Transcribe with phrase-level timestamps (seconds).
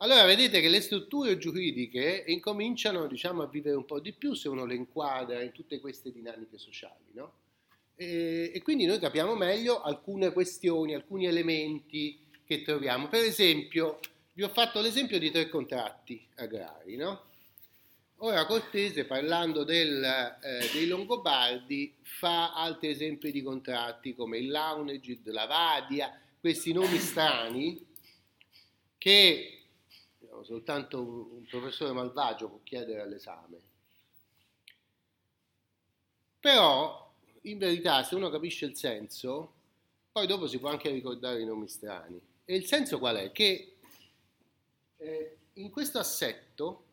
[0.00, 4.48] Allora vedete che le strutture giuridiche incominciano diciamo, a vivere un po' di più se
[4.48, 7.12] uno le inquadra in tutte queste dinamiche sociali.
[7.14, 7.32] No?
[7.96, 13.08] E, e, quindi noi capiamo meglio alcune questioni, alcuni elementi che troviamo.
[13.08, 13.98] Per esempio,
[14.34, 16.94] vi ho fatto l'esempio di tre contratti agrari.
[16.94, 17.24] No?
[18.18, 25.28] Ora Cortese, parlando del, eh, dei Longobardi, fa altri esempi di contratti come il Launegid,
[25.30, 27.84] la Vadia, questi nomi strani
[28.96, 29.57] che
[30.44, 33.60] soltanto un professore malvagio può chiedere all'esame.
[36.40, 39.54] Però, in verità, se uno capisce il senso,
[40.12, 42.20] poi dopo si può anche ricordare i nomi strani.
[42.44, 43.32] E il senso qual è?
[43.32, 43.76] Che
[44.96, 46.84] eh, in questo assetto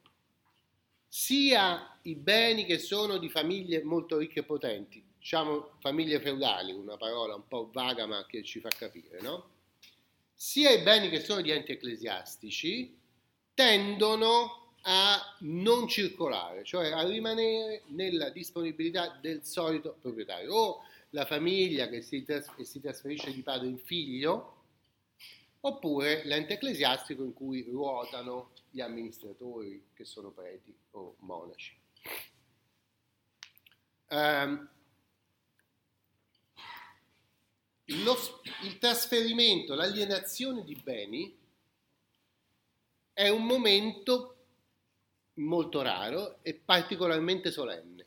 [1.07, 6.97] sia i beni che sono di famiglie molto ricche e potenti, diciamo famiglie feudali, una
[6.97, 9.53] parola un po' vaga ma che ci fa capire, no?
[10.35, 12.93] sia i beni che sono di enti ecclesiastici
[13.55, 21.87] tendono a non circolare, cioè a rimanere nella disponibilità del solito proprietario, o la famiglia
[21.87, 24.53] che si, tras- che si trasferisce di padre in figlio,
[25.61, 31.75] oppure l'ente ecclesiastico in cui ruotano gli amministratori che sono preti o monaci.
[34.09, 34.69] Um,
[37.85, 38.15] lo,
[38.63, 41.35] il trasferimento, l'alienazione di beni
[43.15, 44.35] è un momento
[45.35, 48.05] molto raro e particolarmente solenne.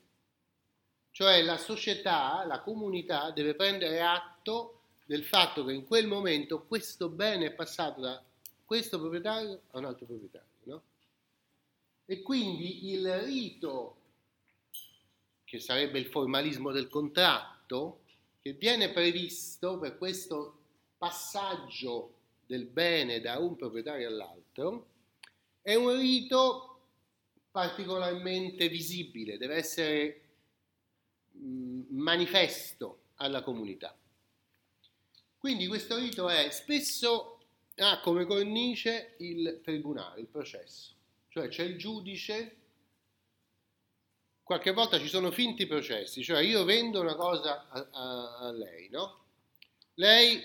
[1.11, 7.09] Cioè la società, la comunità deve prendere atto del fatto che in quel momento questo
[7.09, 8.23] bene è passato da
[8.67, 10.47] questo proprietario a un altro proprietario.
[10.65, 10.83] No?
[12.05, 13.97] E quindi il rito,
[15.45, 18.00] che sarebbe il formalismo del contratto,
[18.43, 20.59] che viene previsto per questo
[20.98, 22.12] passaggio
[22.45, 24.97] del bene da un proprietario all'altro,
[25.62, 26.81] è un rito
[27.51, 30.23] particolarmente visibile, deve essere
[31.91, 33.97] manifesto alla comunità.
[35.37, 37.38] Quindi questo rito è spesso
[37.77, 40.94] ha come cornice il tribunale, il processo,
[41.28, 42.56] cioè c'è il giudice,
[44.43, 48.88] qualche volta ci sono finti processi, cioè io vendo una cosa a, a, a lei,
[48.88, 49.25] no?
[49.94, 50.43] Lei,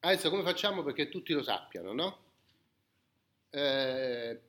[0.00, 2.29] adesso come facciamo perché tutti lo sappiano, no?
[3.50, 4.40] Eh,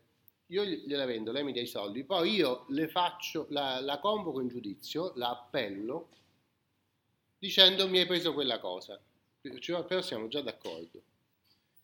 [0.47, 4.41] io gliela vendo, lei mi dà i soldi, poi io le faccio, la, la convoco
[4.41, 6.09] in giudizio, la appello,
[7.37, 9.01] dicendo mi hai preso quella cosa
[9.41, 11.01] però siamo già d'accordo.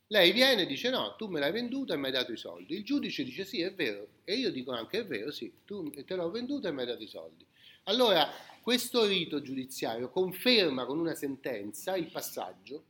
[0.07, 2.75] Lei viene e dice no, tu me l'hai venduta e mi hai dato i soldi.
[2.75, 4.07] Il giudice dice sì, è vero.
[4.23, 7.03] E io dico anche è vero, sì, tu te l'ho venduta e mi hai dato
[7.03, 7.45] i soldi.
[7.83, 8.29] Allora,
[8.61, 12.83] questo rito giudiziario conferma con una sentenza il passaggio,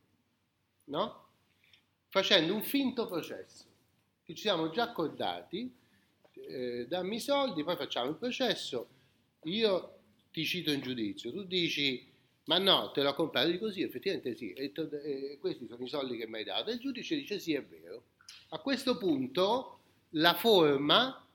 [0.85, 1.25] no?
[2.09, 3.65] Facendo un finto processo.
[4.27, 5.73] Che ci siamo già accordati,
[6.33, 8.89] eh, dammi i soldi, poi facciamo il processo,
[9.43, 9.99] io
[10.33, 12.11] ti cito in giudizio, tu dici
[12.47, 16.17] ma no, te l'ho comprato di così, effettivamente sì, e, e questi sono i soldi
[16.17, 16.69] che mi hai dato.
[16.69, 18.03] E il giudice dice sì, è vero.
[18.49, 19.79] A questo punto
[20.11, 21.25] la forma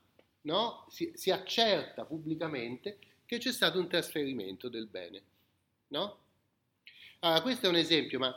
[0.42, 5.22] no, si, si, accerta pubblicamente che c'è stato un trasferimento del bene.
[5.88, 6.18] No?
[7.20, 8.34] Allora, questo è un esempio, ma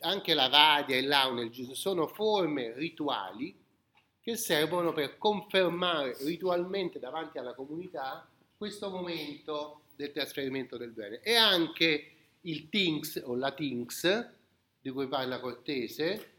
[0.00, 3.68] anche la vadia e l'aunel sono forme rituali
[4.20, 11.20] che servono per confermare ritualmente davanti alla comunità questo momento del trasferimento del bene.
[11.22, 14.28] E anche il Tinks o la Tinks,
[14.80, 16.32] di cui parla Cortese,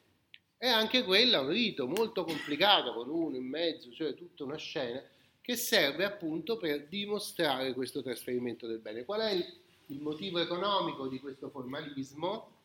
[0.57, 5.01] è anche quella un rito molto complicato con uno in mezzo, cioè tutta una scena
[5.41, 9.03] che serve appunto per dimostrare questo trasferimento del bene.
[9.03, 9.43] Qual è il,
[9.87, 12.59] il motivo economico di questo formalismo?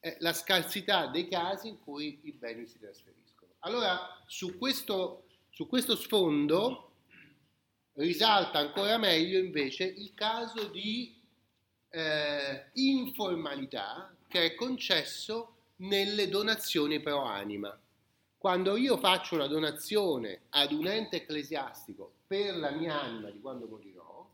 [0.00, 3.23] È la scarsità dei casi in cui i beni si trasferiscono.
[3.66, 6.90] Allora, su questo, su questo sfondo
[7.94, 11.18] risalta ancora meglio invece il caso di
[11.88, 17.78] eh, informalità che è concesso nelle donazioni pro anima.
[18.36, 23.66] Quando io faccio una donazione ad un ente ecclesiastico per la mia anima di quando
[23.66, 24.28] morirò,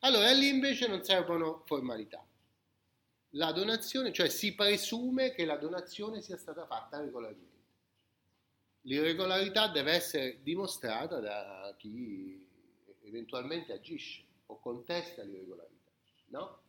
[0.00, 2.22] allora lì invece non servono formalità.
[3.30, 7.57] La donazione, cioè si presume che la donazione sia stata fatta regolarmente.
[8.88, 12.42] L'irregolarità deve essere dimostrata da chi
[13.02, 15.90] eventualmente agisce o contesta l'irregolarità.
[16.28, 16.60] No?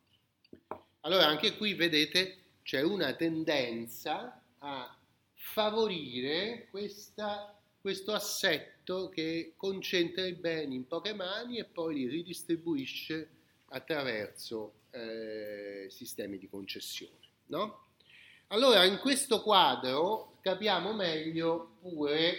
[1.01, 4.97] Allora anche qui vedete c'è una tendenza a
[5.33, 13.29] favorire questa, questo assetto che concentra i beni in poche mani e poi li ridistribuisce
[13.69, 17.15] attraverso eh, sistemi di concessione.
[17.45, 17.88] No?
[18.51, 22.37] Allora in questo quadro capiamo meglio pure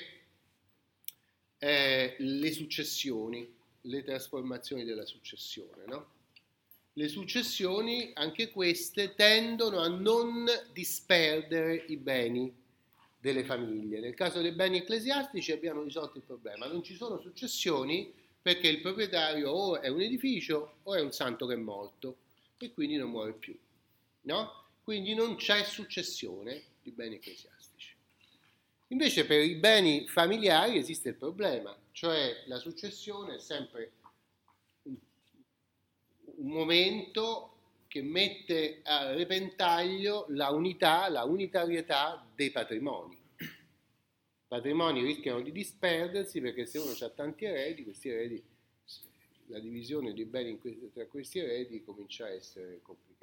[1.59, 3.49] eh, le successioni,
[3.83, 5.85] le trasformazioni della successione.
[5.87, 6.07] No?
[6.95, 12.53] Le successioni, anche queste, tendono a non disperdere i beni
[13.21, 14.01] delle famiglie.
[14.01, 18.81] Nel caso dei beni ecclesiastici abbiamo risolto il problema, non ci sono successioni perché il
[18.81, 22.17] proprietario o è un edificio o è un santo che è morto
[22.59, 23.57] e quindi non muore più.
[24.23, 24.70] No?
[24.91, 27.95] Quindi non c'è successione di beni ecclesiastici.
[28.89, 33.93] Invece per i beni familiari esiste il problema, cioè la successione è sempre
[34.83, 34.97] un,
[36.51, 43.17] momento che mette a repentaglio la unità, la unitarietà dei patrimoni.
[43.37, 43.47] I
[44.49, 48.43] patrimoni rischiano di disperdersi perché se uno ha tanti eredi, questi eredi,
[49.47, 50.61] la divisione dei beni
[50.93, 53.20] tra questi eredi comincia a essere complicata.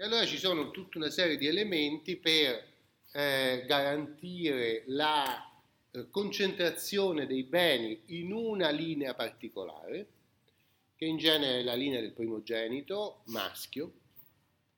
[0.00, 2.64] E allora ci sono tutta una serie di elementi per
[3.10, 5.60] eh, garantire la
[5.90, 10.06] eh, concentrazione dei beni in una linea particolare,
[10.94, 13.92] che in genere è la linea del primogenito maschio,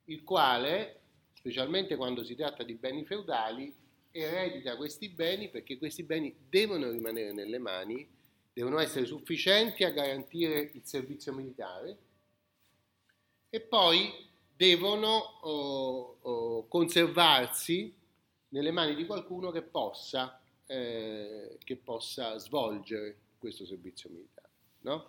[0.05, 1.01] il quale,
[1.35, 3.71] specialmente quando si tratta di beni feudali,
[4.11, 8.09] eredita questi beni perché questi beni devono rimanere nelle mani,
[8.55, 11.99] devono essere sufficienti a garantire il servizio militare.
[13.51, 14.29] E poi
[14.61, 17.95] devono oh, oh, conservarsi
[18.49, 24.49] nelle mani di qualcuno che possa, eh, che possa svolgere questo servizio militare.
[24.81, 25.09] No?